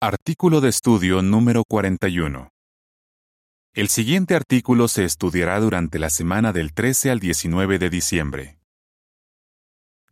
[0.00, 2.50] Artículo de estudio número 41.
[3.74, 8.60] El siguiente artículo se estudiará durante la semana del 13 al 19 de diciembre.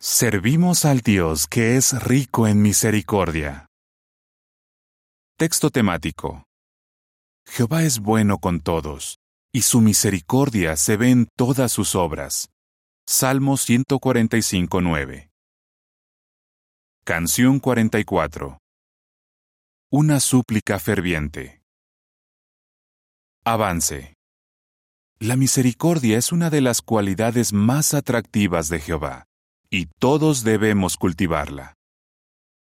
[0.01, 3.69] Servimos al Dios que es rico en misericordia.
[5.39, 6.43] Texto temático.
[7.47, 9.21] Jehová es bueno con todos,
[9.53, 12.49] y su misericordia se ve en todas sus obras.
[13.07, 15.31] Salmo 145.9.
[17.05, 18.59] Canción 44.
[19.93, 21.63] Una súplica ferviente.
[23.45, 24.15] Avance.
[25.21, 29.27] La misericordia es una de las cualidades más atractivas de Jehová,
[29.71, 31.75] y todos debemos cultivarla.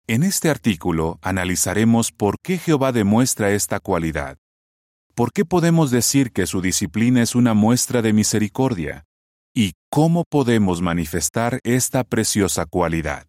[0.07, 4.39] En este artículo analizaremos por qué Jehová demuestra esta cualidad.
[5.17, 9.07] ¿Por qué podemos decir que su disciplina es una muestra de misericordia?
[9.53, 13.27] ¿Y cómo podemos manifestar esta preciosa cualidad?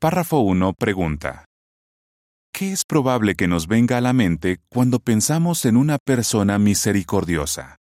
[0.00, 1.46] Párrafo 1 pregunta.
[2.58, 7.76] ¿Qué es probable que nos venga a la mente cuando pensamos en una persona misericordiosa?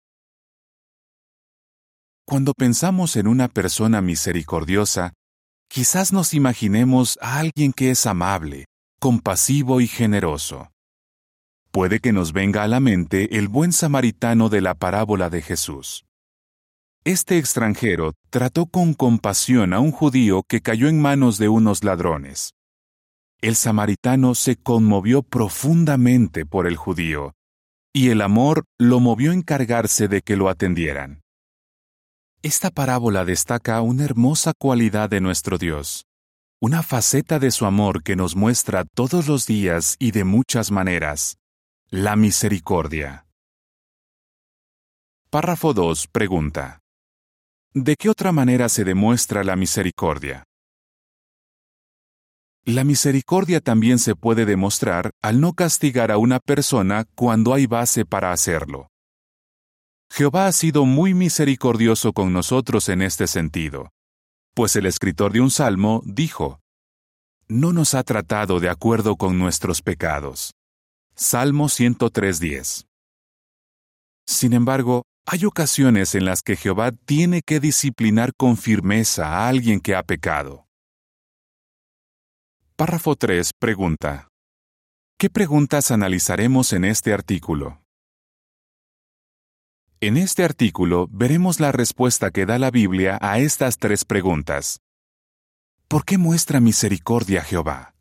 [2.25, 5.13] Cuando pensamos en una persona misericordiosa,
[5.69, 8.65] quizás nos imaginemos a alguien que es amable,
[8.99, 10.71] compasivo y generoso.
[11.71, 16.03] Puede que nos venga a la mente el buen samaritano de la parábola de Jesús.
[17.05, 22.51] Este extranjero trató con compasión a un judío que cayó en manos de unos ladrones
[23.45, 27.35] el samaritano se conmovió profundamente por el judío,
[27.93, 31.21] y el amor lo movió a encargarse de que lo atendieran.
[32.41, 36.07] Esta parábola destaca una hermosa cualidad de nuestro Dios,
[36.59, 41.37] una faceta de su amor que nos muestra todos los días y de muchas maneras,
[41.91, 43.27] la misericordia.
[45.29, 46.79] Párrafo 2 pregunta.
[47.75, 50.45] ¿De qué otra manera se demuestra la misericordia?
[52.67, 58.05] La misericordia también se puede demostrar al no castigar a una persona cuando hay base
[58.05, 58.87] para hacerlo.
[60.11, 63.91] Jehová ha sido muy misericordioso con nosotros en este sentido,
[64.55, 66.59] pues el escritor de un salmo dijo,
[67.47, 70.55] No nos ha tratado de acuerdo con nuestros pecados.
[71.13, 72.87] Salmo 103.10.
[74.25, 79.79] Sin embargo, hay ocasiones en las que Jehová tiene que disciplinar con firmeza a alguien
[79.79, 80.64] que ha pecado.
[82.77, 84.27] Párrafo 3 pregunta.
[85.17, 87.81] ¿Qué preguntas analizaremos en este artículo?
[90.01, 94.81] En este artículo veremos la respuesta que da la Biblia a estas tres preguntas.
[95.87, 97.95] ¿Por qué muestra misericordia Jehová?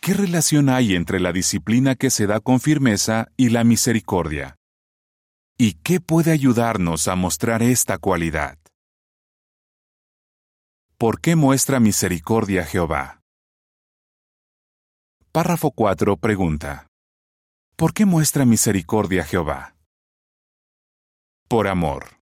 [0.00, 4.56] ¿Qué relación hay entre la disciplina que se da con firmeza y la misericordia?
[5.56, 8.58] ¿Y qué puede ayudarnos a mostrar esta cualidad?
[10.96, 13.18] ¿Por qué muestra misericordia Jehová?
[15.38, 16.88] Párrafo 4 pregunta.
[17.76, 19.76] ¿Por qué muestra misericordia Jehová?
[21.46, 22.18] Por amor.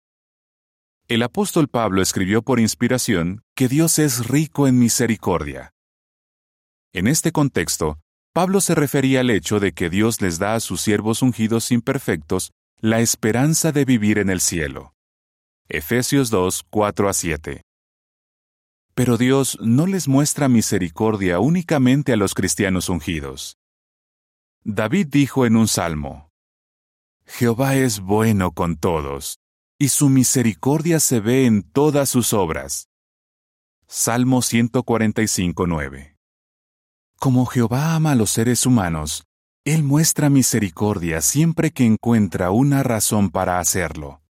[1.07, 5.71] El apóstol Pablo escribió por inspiración que Dios es rico en misericordia.
[6.93, 7.97] En este contexto,
[8.35, 12.51] Pablo se refería al hecho de que Dios les da a sus siervos ungidos imperfectos
[12.81, 14.93] la esperanza de vivir en el cielo.
[15.69, 17.66] Efesios 2, 4 a 7.
[18.97, 23.59] Pero Dios no les muestra misericordia únicamente a los cristianos ungidos.
[24.63, 26.31] David dijo en un salmo,
[27.23, 29.37] Jehová es bueno con todos,
[29.77, 32.89] y su misericordia se ve en todas sus obras.
[33.85, 36.15] Salmo 145.9
[37.19, 39.27] Como Jehová ama a los seres humanos,
[39.63, 44.23] Él muestra misericordia siempre que encuentra una razón para hacerlo.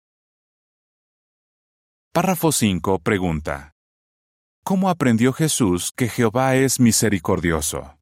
[2.12, 3.75] Párrafo 5 pregunta.
[4.68, 8.00] ¿Cómo aprendió Jesús que Jehová es misericordioso?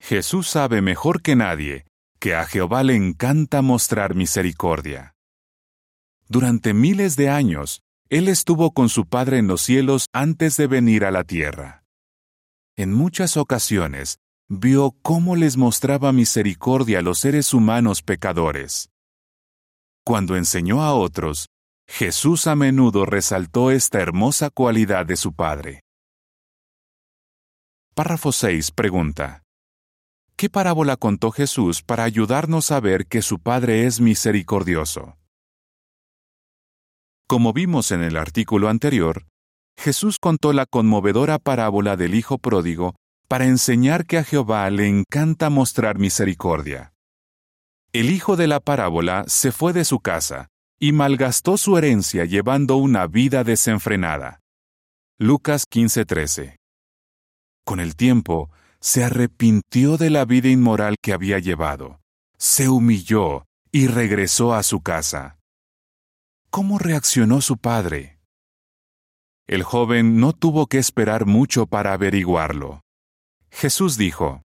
[0.00, 1.84] Jesús sabe mejor que nadie
[2.18, 5.12] que a Jehová le encanta mostrar misericordia.
[6.26, 11.04] Durante miles de años, Él estuvo con su Padre en los cielos antes de venir
[11.04, 11.84] a la tierra.
[12.76, 18.88] En muchas ocasiones, vio cómo les mostraba misericordia a los seres humanos pecadores.
[20.02, 21.46] Cuando enseñó a otros,
[21.88, 25.82] Jesús a menudo resaltó esta hermosa cualidad de su Padre.
[27.94, 29.42] Párrafo 6 pregunta.
[30.36, 35.16] ¿Qué parábola contó Jesús para ayudarnos a ver que su Padre es misericordioso?
[37.26, 39.26] Como vimos en el artículo anterior,
[39.78, 42.96] Jesús contó la conmovedora parábola del Hijo Pródigo
[43.28, 46.92] para enseñar que a Jehová le encanta mostrar misericordia.
[47.92, 50.48] El hijo de la parábola se fue de su casa,
[50.78, 54.40] y malgastó su herencia llevando una vida desenfrenada.
[55.18, 56.56] Lucas 15:13.
[57.64, 58.50] Con el tiempo,
[58.80, 62.00] se arrepintió de la vida inmoral que había llevado,
[62.36, 65.38] se humilló y regresó a su casa.
[66.50, 68.20] ¿Cómo reaccionó su padre?
[69.46, 72.82] El joven no tuvo que esperar mucho para averiguarlo.
[73.50, 74.42] Jesús dijo,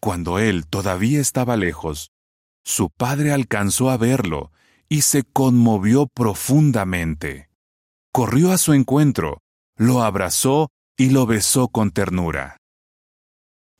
[0.00, 2.10] Cuando él todavía estaba lejos,
[2.64, 4.52] su padre alcanzó a verlo
[4.88, 7.50] y se conmovió profundamente.
[8.12, 9.40] Corrió a su encuentro,
[9.76, 12.56] lo abrazó y lo besó con ternura.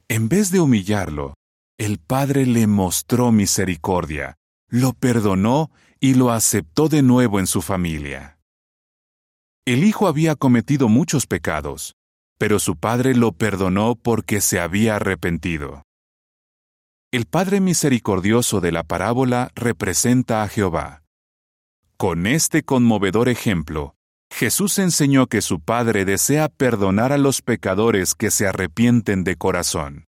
[0.09, 1.35] En vez de humillarlo,
[1.79, 4.37] el Padre le mostró misericordia,
[4.69, 5.71] lo perdonó
[6.01, 8.39] y lo aceptó de nuevo en su familia.
[9.67, 11.95] El Hijo había cometido muchos pecados,
[12.39, 15.83] pero su Padre lo perdonó porque se había arrepentido.
[17.11, 21.05] El Padre misericordioso de la parábola representa a Jehová.
[21.97, 23.95] Con este conmovedor ejemplo,
[24.31, 30.05] Jesús enseñó que su Padre desea perdonar a los pecadores que se arrepienten de corazón.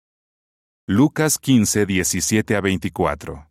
[0.88, 3.48] Lucas 15, 17 a 24.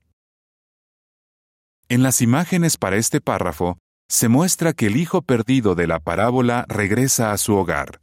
[1.88, 3.78] En las imágenes para este párrafo,
[4.10, 8.02] se muestra que el hijo perdido de la parábola regresa a su hogar.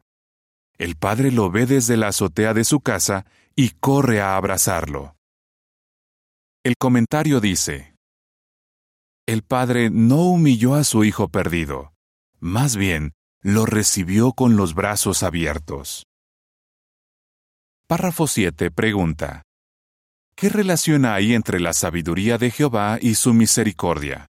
[0.78, 5.13] El padre lo ve desde la azotea de su casa y corre a abrazarlo.
[6.64, 7.94] El comentario dice,
[9.26, 11.92] El padre no humilló a su hijo perdido,
[12.40, 13.12] más bien
[13.42, 16.06] lo recibió con los brazos abiertos.
[17.86, 19.42] Párrafo 7 pregunta,
[20.34, 24.26] ¿Qué relación hay entre la sabiduría de Jehová y su misericordia?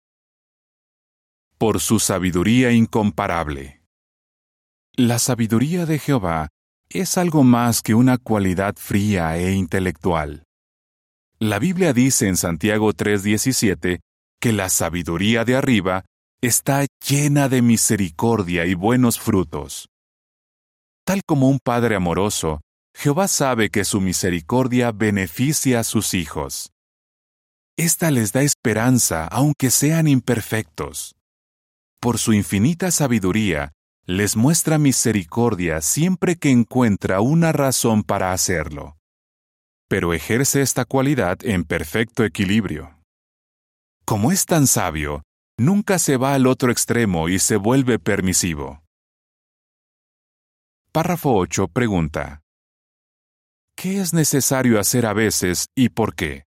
[1.56, 3.80] Por su sabiduría incomparable.
[4.92, 6.48] La sabiduría de Jehová
[6.90, 10.44] es algo más que una cualidad fría e intelectual.
[11.40, 14.00] La Biblia dice en Santiago 3:17
[14.40, 16.04] que la sabiduría de arriba
[16.40, 19.88] está llena de misericordia y buenos frutos.
[21.04, 22.60] Tal como un padre amoroso,
[22.92, 26.72] Jehová sabe que su misericordia beneficia a sus hijos.
[27.76, 31.14] Esta les da esperanza aunque sean imperfectos.
[32.00, 33.70] Por su infinita sabiduría,
[34.06, 38.97] les muestra misericordia siempre que encuentra una razón para hacerlo
[39.88, 42.98] pero ejerce esta cualidad en perfecto equilibrio.
[44.04, 45.22] Como es tan sabio,
[45.58, 48.82] nunca se va al otro extremo y se vuelve permisivo.
[50.92, 52.40] Párrafo 8 pregunta.
[53.76, 56.44] ¿Qué es necesario hacer a veces y por qué?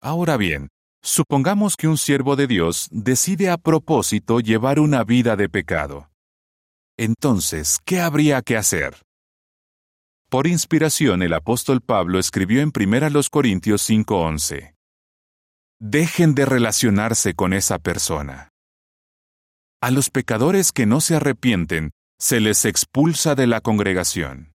[0.00, 0.68] Ahora bien,
[1.02, 6.10] supongamos que un siervo de Dios decide a propósito llevar una vida de pecado.
[6.96, 9.05] Entonces, ¿qué habría que hacer?
[10.28, 14.74] Por inspiración, el apóstol Pablo escribió en 1 Corintios 5:11.
[15.78, 18.48] Dejen de relacionarse con esa persona.
[19.80, 24.52] A los pecadores que no se arrepienten, se les expulsa de la congregación.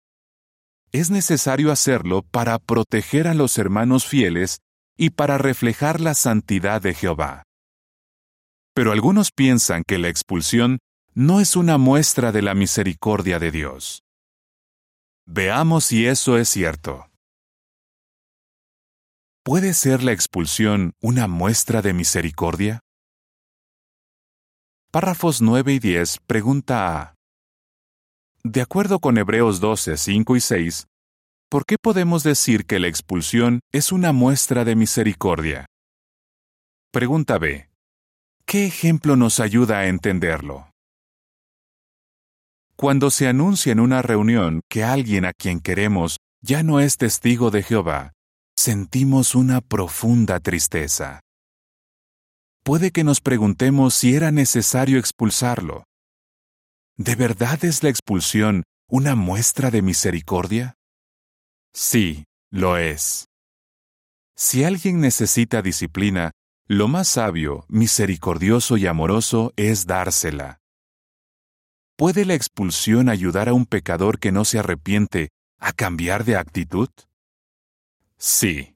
[0.92, 4.60] Es necesario hacerlo para proteger a los hermanos fieles
[4.98, 7.44] y para reflejar la santidad de Jehová.
[8.74, 10.80] Pero algunos piensan que la expulsión
[11.14, 14.02] no es una muestra de la misericordia de Dios.
[15.26, 17.08] Veamos si eso es cierto.
[19.44, 22.80] ¿Puede ser la expulsión una muestra de misericordia?
[24.92, 27.16] Párrafos 9 y 10 pregunta A.
[28.44, 30.88] De acuerdo con Hebreos 12, 5 y 6,
[31.50, 35.66] ¿por qué podemos decir que la expulsión es una muestra de misericordia?
[36.92, 37.70] Pregunta B.
[38.46, 40.71] ¿Qué ejemplo nos ayuda a entenderlo?
[42.82, 47.52] Cuando se anuncia en una reunión que alguien a quien queremos ya no es testigo
[47.52, 48.14] de Jehová,
[48.58, 51.20] sentimos una profunda tristeza.
[52.64, 55.84] Puede que nos preguntemos si era necesario expulsarlo.
[56.98, 60.74] ¿De verdad es la expulsión una muestra de misericordia?
[61.76, 63.28] Sí, lo es.
[64.36, 66.32] Si alguien necesita disciplina,
[66.68, 70.61] lo más sabio, misericordioso y amoroso es dársela.
[72.02, 75.30] ¿Puede la expulsión ayudar a un pecador que no se arrepiente
[75.60, 76.90] a cambiar de actitud?
[78.18, 78.76] Sí.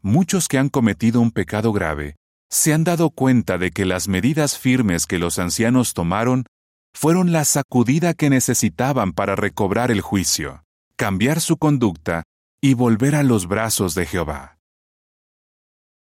[0.00, 2.16] Muchos que han cometido un pecado grave
[2.48, 6.46] se han dado cuenta de que las medidas firmes que los ancianos tomaron
[6.94, 10.64] fueron la sacudida que necesitaban para recobrar el juicio,
[10.96, 12.22] cambiar su conducta
[12.62, 14.56] y volver a los brazos de Jehová.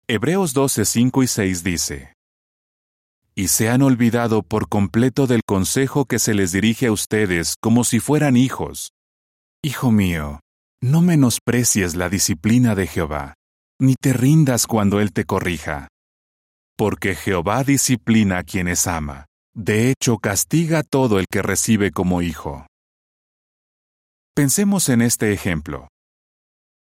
[0.07, 2.13] Hebreos 12, 5 y 6 dice,
[3.35, 7.83] y se han olvidado por completo del consejo que se les dirige a ustedes como
[7.83, 8.91] si fueran hijos.
[9.63, 10.39] Hijo mío,
[10.81, 13.35] no menosprecies la disciplina de Jehová,
[13.79, 15.87] ni te rindas cuando Él te corrija.
[16.77, 19.25] Porque Jehová disciplina a quienes ama,
[19.55, 22.67] de hecho castiga a todo el que recibe como hijo.
[24.35, 25.87] Pensemos en este ejemplo.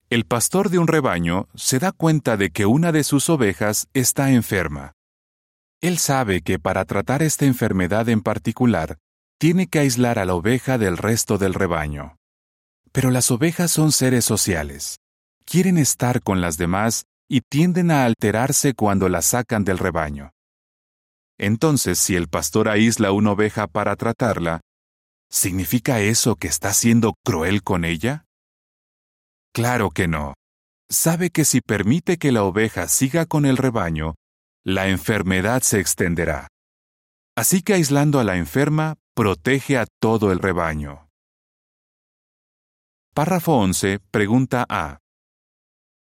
[0.08, 4.30] El pastor de un rebaño se da cuenta de que una de sus ovejas está
[4.30, 4.92] enferma.
[5.80, 8.98] Él sabe que para tratar esta enfermedad en particular,
[9.38, 12.16] tiene que aislar a la oveja del resto del rebaño.
[12.92, 14.98] Pero las ovejas son seres sociales.
[15.44, 20.30] Quieren estar con las demás y tienden a alterarse cuando la sacan del rebaño.
[21.38, 24.62] Entonces, si el pastor aísla una oveja para tratarla,
[25.28, 28.24] ¿significa eso que está siendo cruel con ella?
[29.52, 30.34] Claro que no.
[30.88, 34.14] Sabe que si permite que la oveja siga con el rebaño,
[34.66, 36.48] la enfermedad se extenderá.
[37.36, 41.08] Así que aislando a la enferma, protege a todo el rebaño.
[43.14, 44.00] Párrafo 11.
[44.10, 44.98] Pregunta A.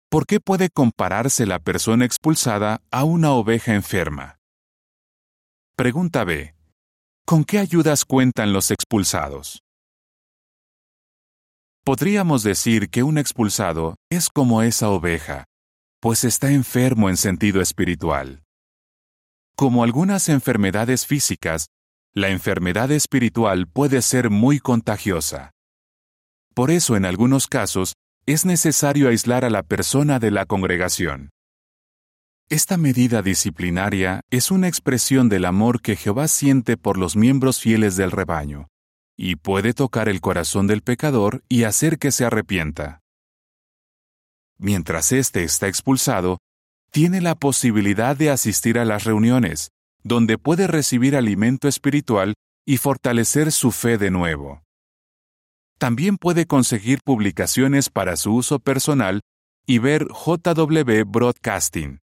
[0.09, 4.39] ¿Por qué puede compararse la persona expulsada a una oveja enferma?
[5.75, 6.55] Pregunta B.
[7.27, 9.61] ¿Con qué ayudas cuentan los expulsados?
[11.85, 15.47] Podríamos decir que un expulsado es como esa oveja,
[16.01, 18.42] pues está enfermo en sentido espiritual.
[19.57, 21.67] Como algunas enfermedades físicas,
[22.15, 25.51] la enfermedad espiritual puede ser muy contagiosa.
[26.55, 27.95] Por eso, en algunos casos,
[28.27, 31.31] es necesario aislar a la persona de la congregación.
[32.49, 37.97] Esta medida disciplinaria es una expresión del amor que Jehová siente por los miembros fieles
[37.97, 38.69] del rebaño,
[39.17, 43.01] y puede tocar el corazón del pecador y hacer que se arrepienta.
[44.59, 46.39] Mientras éste está expulsado,
[46.93, 49.71] tiene la posibilidad de asistir a las reuniones,
[50.05, 52.35] donde puede recibir alimento espiritual
[52.67, 54.63] y fortalecer su fe de nuevo.
[55.79, 59.23] También puede conseguir publicaciones para su uso personal
[59.67, 62.01] y ver JW Broadcasting.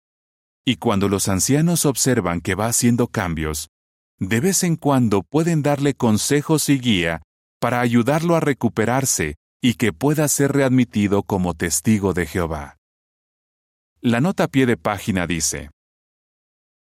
[0.65, 3.69] Y cuando los ancianos observan que va haciendo cambios,
[4.19, 7.21] de vez en cuando pueden darle consejos y guía
[7.59, 12.77] para ayudarlo a recuperarse y que pueda ser readmitido como testigo de Jehová.
[14.05, 15.69] La nota a pie de página dice,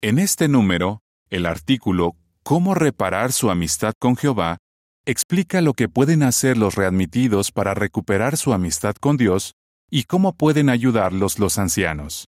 [0.02, 4.58] en este número, el artículo Cómo reparar su amistad con Jehová
[5.06, 9.54] explica lo que pueden hacer los readmitidos para recuperar su amistad con Dios
[9.92, 12.26] y cómo pueden ayudarlos los ancianos.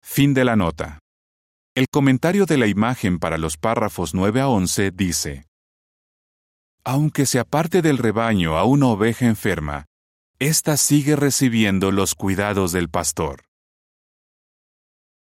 [0.00, 1.00] Fin de la nota.
[1.74, 5.46] El comentario de la imagen para los párrafos 9 a 11 dice,
[6.84, 9.86] Aunque se aparte del rebaño a una oveja enferma,
[10.40, 13.44] ésta sigue recibiendo los cuidados del pastor.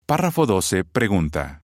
[0.05, 1.61] Párrafo 12 pregunta.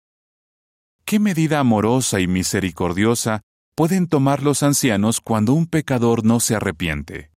[1.04, 3.42] ¿Qué medida amorosa y misericordiosa
[3.76, 7.30] pueden tomar los ancianos cuando un pecador no se arrepiente?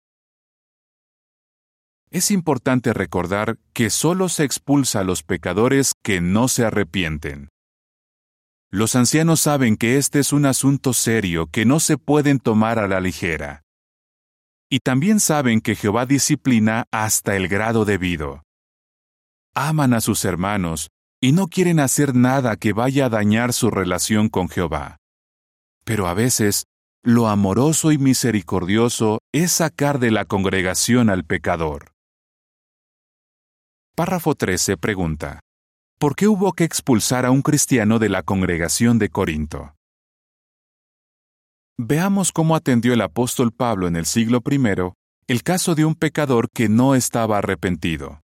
[2.12, 7.50] Es importante recordar que solo se expulsa a los pecadores que no se arrepienten.
[8.72, 12.88] Los ancianos saben que este es un asunto serio que no se pueden tomar a
[12.88, 13.64] la ligera.
[14.70, 18.44] Y también saben que Jehová disciplina hasta el grado debido
[19.56, 20.90] aman a sus hermanos
[21.22, 24.98] y no quieren hacer nada que vaya a dañar su relación con Jehová.
[25.84, 26.66] Pero a veces,
[27.04, 31.92] lo amoroso y misericordioso es sacar de la congregación al pecador.
[33.96, 35.42] Párrafo 13 pregunta,
[35.98, 39.76] ¿por qué hubo que expulsar a un cristiano de la congregación de Corinto?
[41.82, 44.60] Veamos cómo atendió el apóstol Pablo en el siglo I
[45.28, 48.20] el caso de un pecador que no estaba arrepentido.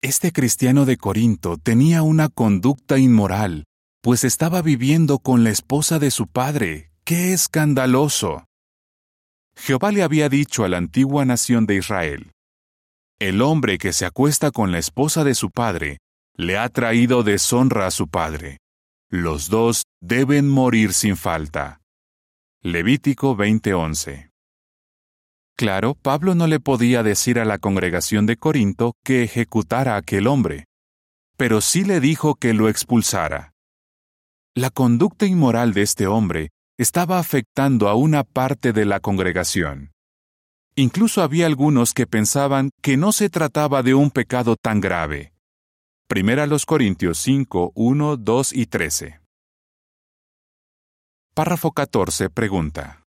[0.00, 3.64] Este cristiano de Corinto tenía una conducta inmoral,
[4.00, 6.92] pues estaba viviendo con la esposa de su padre.
[7.04, 8.46] ¡Qué escandaloso!
[9.54, 12.32] Jehová le había dicho a la antigua nación de Israel,
[13.20, 15.98] El hombre que se acuesta con la esposa de su padre
[16.38, 18.60] le ha traído deshonra a su padre.
[19.10, 21.81] Los dos deben morir sin falta.
[22.64, 24.30] Levítico 20:11
[25.56, 30.28] Claro, Pablo no le podía decir a la congregación de Corinto que ejecutara a aquel
[30.28, 30.66] hombre,
[31.36, 33.52] pero sí le dijo que lo expulsara.
[34.54, 39.90] La conducta inmoral de este hombre estaba afectando a una parte de la congregación.
[40.76, 45.32] Incluso había algunos que pensaban que no se trataba de un pecado tan grave.
[46.06, 49.21] Primera los Corintios 5, 1, 2 y 13.
[51.34, 53.04] Párrafo 14 pregunta.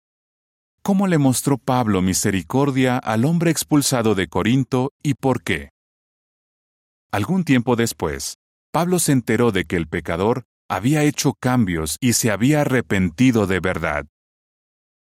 [0.82, 5.68] ¿Cómo le mostró Pablo misericordia al hombre expulsado de Corinto y por qué?
[7.12, 8.38] Algún tiempo después,
[8.72, 13.60] Pablo se enteró de que el pecador había hecho cambios y se había arrepentido de
[13.60, 14.06] verdad.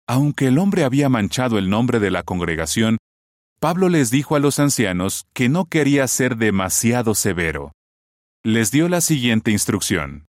[0.08, 3.00] Aunque el hombre había manchado el nombre de la congregación,
[3.60, 7.72] Pablo les dijo a los ancianos que no quería ser demasiado severo.
[8.44, 10.28] Les dio la siguiente instrucción.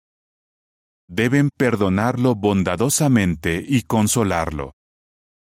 [1.08, 4.76] Deben perdonarlo bondadosamente y consolarlo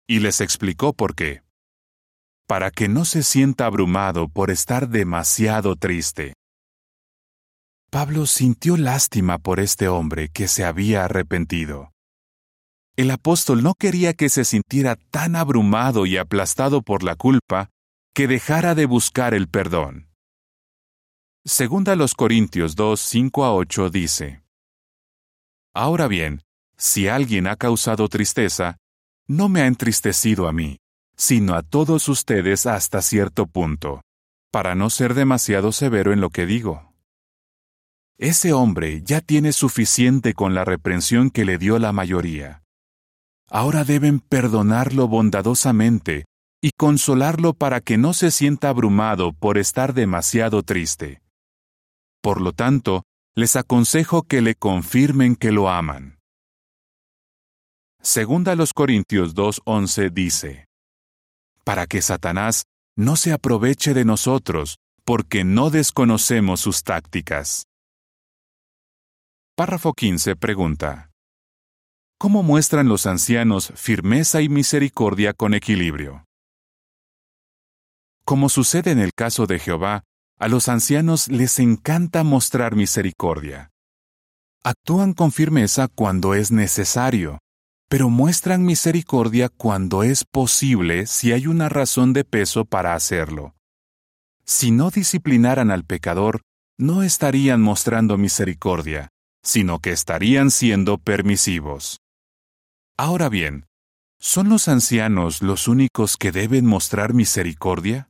[0.09, 1.43] y les explicó por qué.
[2.49, 6.33] Para que no se sienta abrumado por estar demasiado triste.
[7.91, 11.93] Pablo sintió lástima por este hombre que se había arrepentido.
[12.97, 17.69] El apóstol no quería que se sintiera tan abrumado y aplastado por la culpa
[18.15, 20.09] que dejara de buscar el perdón.
[21.45, 24.43] Segunda los Corintios 2, 5 a 8 dice,
[25.81, 26.43] Ahora bien,
[26.77, 28.79] si alguien ha causado tristeza,
[29.29, 30.79] no me ha entristecido a mí,
[31.17, 34.03] sino a todos ustedes hasta cierto punto,
[34.51, 36.97] para no ser demasiado severo en lo que digo.
[38.19, 42.65] Ese hombre ya tiene suficiente con la reprensión que le dio la mayoría.
[43.49, 46.25] Ahora deben perdonarlo bondadosamente
[46.61, 51.23] y consolarlo para que no se sienta abrumado por estar demasiado triste.
[52.21, 53.05] Por lo tanto,
[53.39, 56.19] les aconsejo que le confirmen que lo aman.
[58.03, 60.67] Segunda los Corintios 2.11 dice,
[61.63, 62.65] Para que Satanás
[62.97, 67.63] no se aproveche de nosotros, porque no desconocemos sus tácticas.
[69.55, 71.13] Párrafo 15 pregunta.
[72.19, 76.25] ¿Cómo muestran los ancianos firmeza y misericordia con equilibrio?
[78.25, 80.03] Como sucede en el caso de Jehová,
[80.39, 83.71] a los ancianos les encanta mostrar misericordia.
[84.63, 87.39] Actúan con firmeza cuando es necesario,
[87.89, 93.55] pero muestran misericordia cuando es posible si hay una razón de peso para hacerlo.
[94.45, 96.43] Si no disciplinaran al pecador,
[96.79, 99.09] no estarían mostrando misericordia,
[99.43, 102.01] sino que estarían siendo permisivos.
[102.97, 103.67] Ahora bien,
[104.21, 108.08] ¿son los ancianos los únicos que deben mostrar misericordia?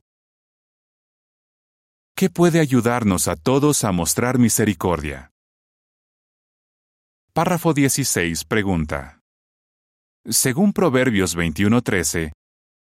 [2.19, 5.31] ¿Qué puede ayudarnos a todos a mostrar misericordia?
[7.31, 9.21] Párrafo 16 pregunta.
[10.25, 12.33] Según Proverbios 21:13,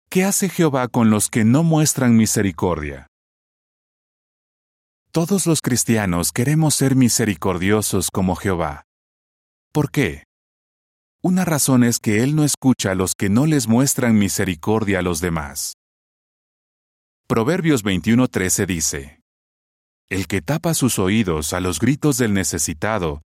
[0.09, 3.07] ¿qué hace Jehová con los que no muestran misericordia?
[5.13, 8.83] Todos los cristianos queremos ser misericordiosos como Jehová.
[9.71, 10.25] ¿Por qué?
[11.23, 15.01] Una razón es que Él no escucha a los que no les muestran misericordia a
[15.01, 15.75] los demás.
[17.29, 19.20] Proverbios 21:13 dice,
[20.11, 23.21] El que tapa sus oídos a los gritos del necesitado,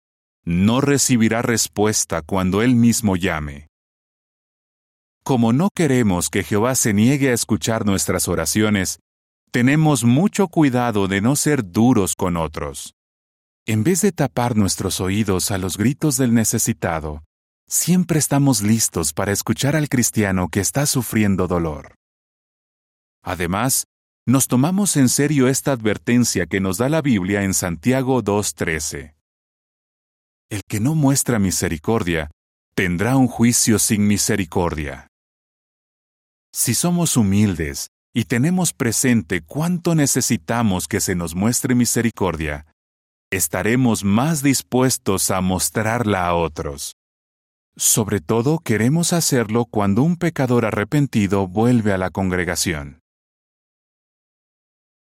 [0.45, 3.69] no recibirá respuesta cuando Él mismo llame.
[5.25, 8.99] Como no queremos que Jehová se niegue a escuchar nuestras oraciones,
[9.51, 12.93] tenemos mucho cuidado de no ser duros con otros.
[13.65, 17.23] En vez de tapar nuestros oídos a los gritos del necesitado,
[17.67, 21.95] Siempre estamos listos para escuchar al cristiano que está sufriendo dolor.
[23.23, 23.87] Además,
[24.27, 29.15] nos tomamos en serio esta advertencia que nos da la Biblia en Santiago 2.13.
[30.49, 32.31] El que no muestra misericordia,
[32.75, 35.09] tendrá un juicio sin misericordia.
[36.55, 42.67] Si somos humildes y tenemos presente cuánto necesitamos que se nos muestre misericordia,
[43.31, 46.95] estaremos más dispuestos a mostrarla a otros.
[47.77, 53.04] Sobre todo queremos hacerlo cuando un pecador arrepentido vuelve a la congregación.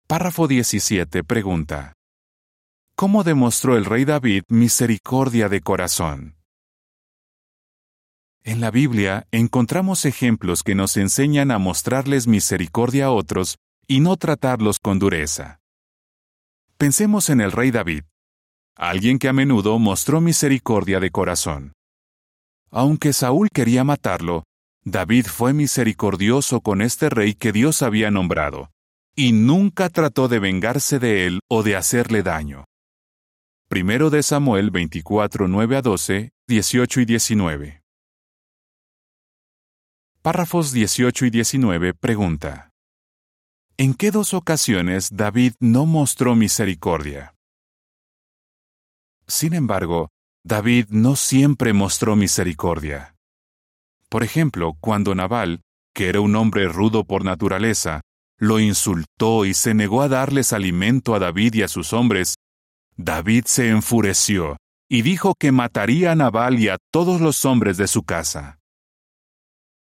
[0.10, 1.92] Párrafo 17 pregunta.
[2.96, 6.38] ¿Cómo demostró el rey David misericordia de corazón?
[8.42, 14.16] En la Biblia encontramos ejemplos que nos enseñan a mostrarles misericordia a otros y no
[14.16, 15.60] tratarlos con dureza.
[16.78, 18.04] Pensemos en el rey David,
[18.78, 21.74] alguien que a menudo mostró misericordia de corazón.
[22.72, 24.46] Aunque Saúl quería matarlo,
[24.86, 28.70] David fue misericordioso con este rey que Dios había nombrado,
[29.20, 32.66] y nunca trató de vengarse de él o de hacerle daño.
[33.68, 37.82] Primero de Samuel 24, 9 a 12, 18 y 19.
[40.22, 42.70] Párrafos 18 y 19 pregunta.
[43.78, 47.34] ¿En qué dos ocasiones David no mostró misericordia?
[49.26, 50.10] Sin embargo,
[50.46, 53.16] David no siempre mostró misericordia.
[54.10, 55.62] Por ejemplo, cuando Nabal,
[55.96, 58.02] que era un hombre rudo por naturaleza,
[58.40, 62.36] lo insultó y se negó a darles alimento a David y a sus hombres,
[62.96, 64.58] David se enfureció
[64.90, 68.60] y dijo que mataría a Nabal y a todos los hombres de su casa.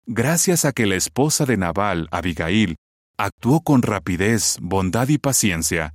[0.06, 2.76] Gracias a que la esposa de Nabal, Abigail,
[3.18, 5.92] actuó con rapidez, bondad y paciencia,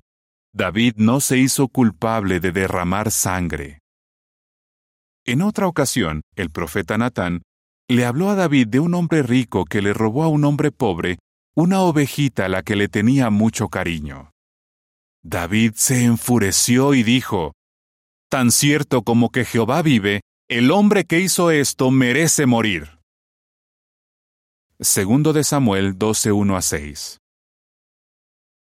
[0.54, 3.80] David no se hizo culpable de derramar sangre.
[5.26, 7.42] En otra ocasión, el profeta Natán
[7.90, 11.18] le habló a David de un hombre rico que le robó a un hombre pobre
[11.56, 14.32] una ovejita a la que le tenía mucho cariño.
[15.24, 17.54] David se enfureció y dijo,
[18.30, 23.00] Tan cierto como que Jehová vive, el hombre que hizo esto merece morir.
[24.80, 27.20] Segundo de Samuel 12:1 a 6.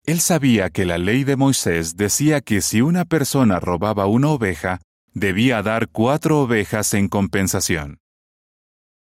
[0.07, 4.81] Él sabía que la ley de Moisés decía que si una persona robaba una oveja,
[5.13, 7.99] debía dar cuatro ovejas en compensación.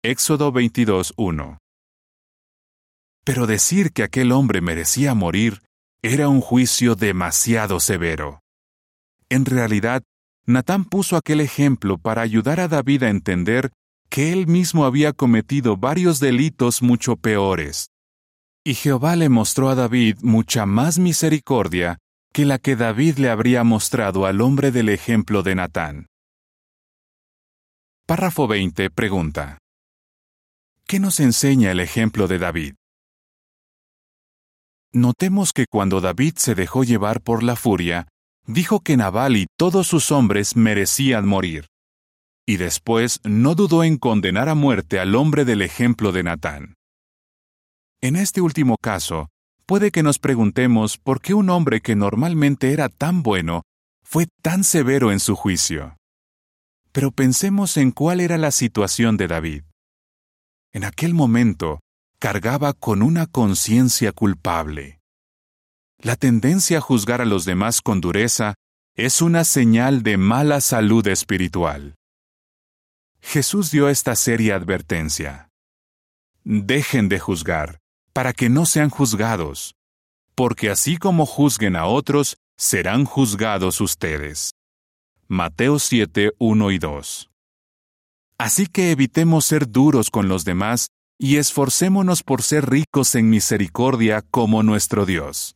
[0.03, 1.59] Éxodo 22:1.
[3.25, 5.61] Pero decir que aquel hombre merecía morir
[6.01, 8.39] era un juicio demasiado severo.
[9.27, 10.03] En realidad,
[10.45, 13.71] Natán puso aquel ejemplo para ayudar a David a entender
[14.09, 17.89] que él mismo había cometido varios delitos mucho peores.
[18.63, 21.97] Y Jehová le mostró a David mucha más misericordia
[22.31, 26.07] que la que David le habría mostrado al hombre del ejemplo de Natán.
[28.05, 29.57] Párrafo 20 pregunta.
[30.85, 32.75] ¿Qué nos enseña el ejemplo de David?
[34.95, 38.07] Notemos que cuando David se dejó llevar por la furia,
[38.47, 41.67] dijo que Nabal y todos sus hombres merecían morir.
[42.47, 46.75] Y después no dudó en condenar a muerte al hombre del ejemplo de Natán.
[47.99, 49.27] En este último caso,
[49.65, 53.63] puede que nos preguntemos por qué un hombre que normalmente era tan bueno
[54.01, 55.97] fue tan severo en su juicio.
[56.93, 59.63] Pero pensemos en cuál era la situación de David.
[60.71, 61.81] En aquel momento,
[62.25, 64.99] cargaba con una conciencia culpable.
[65.99, 68.55] La tendencia a juzgar a los demás con dureza
[68.95, 71.93] es una señal de mala salud espiritual.
[73.21, 75.49] Jesús dio esta seria advertencia.
[76.43, 77.77] Dejen de juzgar,
[78.11, 79.75] para que no sean juzgados,
[80.33, 84.55] porque así como juzguen a otros, serán juzgados ustedes.
[85.27, 87.29] Mateo 7, 1 y 2.
[88.39, 94.21] Así que evitemos ser duros con los demás y esforcémonos por ser ricos en misericordia
[94.21, 95.55] como nuestro Dios.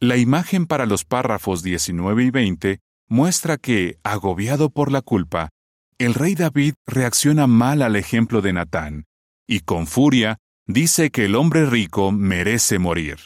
[0.00, 5.50] La imagen para los párrafos 19 y 20 muestra que, agobiado por la culpa,
[5.98, 9.04] el rey David reacciona mal al ejemplo de Natán,
[9.48, 13.18] y con furia dice que el hombre rico merece morir.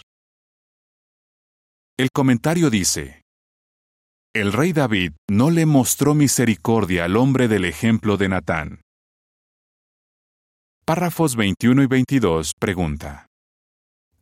[1.99, 3.23] El comentario dice,
[4.33, 8.82] El rey David no le mostró misericordia al hombre del ejemplo de Natán.
[10.85, 13.29] Párrafos 21 y 22 pregunta.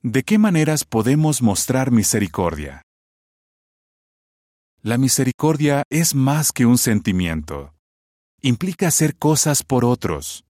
[0.02, 2.82] ¿De qué maneras podemos mostrar misericordia?
[4.82, 7.72] La misericordia es más que un sentimiento.
[8.42, 10.44] Implica hacer cosas por otros.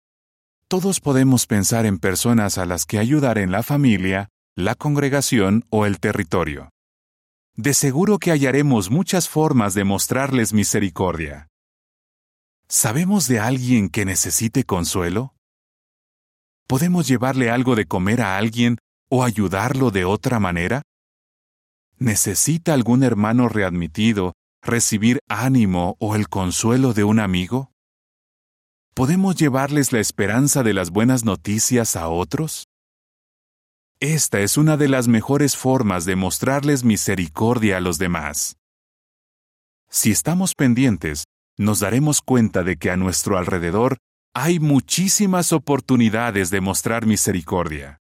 [0.70, 5.86] Todos podemos pensar en personas a las que ayudar en la familia, la congregación o
[5.86, 6.70] el territorio.
[7.58, 11.50] De seguro que hallaremos muchas formas de mostrarles misericordia.
[12.70, 15.34] ¿Sabemos de alguien que necesite consuelo?
[16.68, 18.78] ¿Podemos llevarle algo de comer a alguien
[19.10, 20.82] o ayudarlo de otra manera?
[21.98, 27.72] ¿Necesita algún hermano readmitido recibir ánimo o el consuelo de un amigo?
[28.94, 32.66] ¿Podemos llevarles la esperanza de las buenas noticias a otros?
[34.02, 38.58] Esta es una de las mejores formas de mostrarles misericordia a los demás.
[39.90, 41.24] Si estamos pendientes,
[41.58, 43.98] nos daremos cuenta de que a nuestro alrededor
[44.40, 47.98] hay muchísimas oportunidades de mostrar misericordia.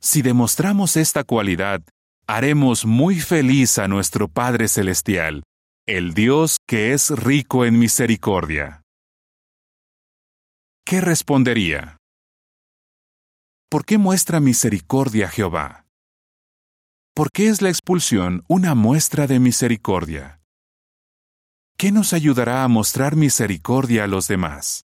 [0.00, 1.82] Si demostramos esta cualidad,
[2.26, 5.42] haremos muy feliz a nuestro Padre Celestial,
[5.86, 8.80] el Dios que es rico en misericordia.
[10.86, 11.98] ¿Qué respondería?
[13.68, 15.84] ¿Por qué muestra misericordia Jehová?
[17.14, 20.40] ¿Por qué es la expulsión una muestra de misericordia?
[21.76, 24.85] ¿Qué nos ayudará a mostrar misericordia a los demás?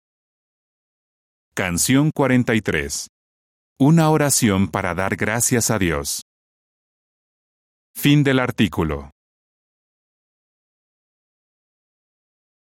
[1.59, 3.07] Canción 43
[3.79, 6.21] una oración para dar gracias a Dios.
[7.95, 9.16] Fin del artículo.